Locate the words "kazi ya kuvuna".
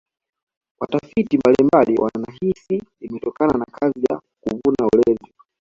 3.65-4.89